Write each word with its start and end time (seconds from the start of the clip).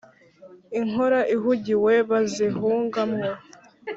inkora 0.79 1.19
ihungiwe 1.35 1.93
bazihunga 2.09 3.01
mwo. 3.11 3.29